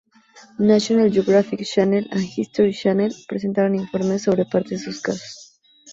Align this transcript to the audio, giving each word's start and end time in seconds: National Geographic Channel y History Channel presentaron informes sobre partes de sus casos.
National 0.57 1.11
Geographic 1.11 1.63
Channel 1.63 2.09
y 2.13 2.41
History 2.41 2.73
Channel 2.73 3.13
presentaron 3.27 3.75
informes 3.75 4.23
sobre 4.23 4.45
partes 4.47 4.79
de 4.83 4.91
sus 4.91 4.99
casos. 4.99 5.59